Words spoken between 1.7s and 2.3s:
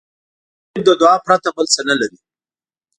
څه نه لري